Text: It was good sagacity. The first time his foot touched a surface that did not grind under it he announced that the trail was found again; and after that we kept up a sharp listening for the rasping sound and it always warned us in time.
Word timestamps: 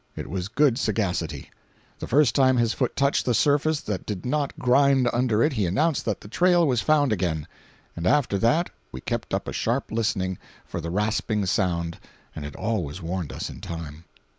It 0.15 0.27
was 0.31 0.47
good 0.47 0.79
sagacity. 0.79 1.51
The 1.99 2.07
first 2.07 2.33
time 2.33 2.57
his 2.57 2.73
foot 2.73 2.95
touched 2.95 3.27
a 3.27 3.35
surface 3.35 3.81
that 3.81 4.03
did 4.03 4.25
not 4.25 4.57
grind 4.57 5.07
under 5.13 5.43
it 5.43 5.53
he 5.53 5.67
announced 5.67 6.05
that 6.05 6.21
the 6.21 6.27
trail 6.27 6.65
was 6.67 6.81
found 6.81 7.13
again; 7.13 7.47
and 7.95 8.07
after 8.07 8.39
that 8.39 8.71
we 8.91 8.99
kept 8.99 9.31
up 9.31 9.47
a 9.47 9.53
sharp 9.53 9.91
listening 9.91 10.39
for 10.65 10.81
the 10.81 10.89
rasping 10.89 11.45
sound 11.45 11.99
and 12.35 12.43
it 12.45 12.55
always 12.55 12.99
warned 12.99 13.31
us 13.31 13.47
in 13.51 13.61
time. 13.61 14.05